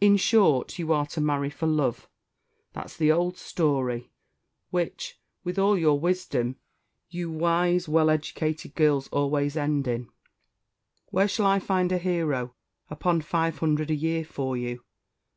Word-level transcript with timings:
"In 0.00 0.16
short, 0.16 0.78
you 0.78 0.92
are 0.92 1.06
to 1.08 1.20
marry 1.20 1.50
for 1.50 1.66
love 1.66 2.08
that's 2.72 2.96
the 2.96 3.10
old 3.10 3.36
story, 3.36 4.12
which, 4.70 5.18
with 5.42 5.58
all 5.58 5.76
your 5.76 5.98
wisdom, 5.98 6.54
you 7.10 7.32
wise, 7.32 7.88
well 7.88 8.08
educated 8.08 8.76
girls 8.76 9.08
always 9.08 9.56
end 9.56 9.88
in. 9.88 10.08
Where 11.06 11.26
shall 11.26 11.46
I 11.46 11.58
find 11.58 11.90
a 11.90 11.98
hero 11.98 12.54
upon 12.90 13.22
five 13.22 13.58
hundred 13.58 13.90
a 13.90 13.96
year 13.96 14.24
for 14.24 14.56
you? 14.56 14.84